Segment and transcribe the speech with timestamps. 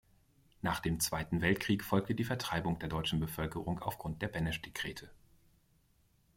[0.63, 5.11] Nach dem Zweiten Weltkrieg folgte die Vertreibung der deutschen Bevölkerung aufgrund der Beneš-Dekrete.